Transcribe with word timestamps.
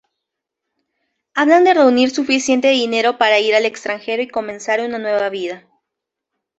Hablan 1.35 1.63
de 1.63 1.75
reunir 1.75 2.09
suficiente 2.09 2.69
dinero 2.69 3.19
para 3.19 3.37
ir 3.37 3.53
al 3.53 3.65
extranjero 3.67 4.23
y 4.23 4.27
comenzar 4.29 4.81
una 4.81 4.97
nueva 4.97 5.29
vida. 5.29 5.67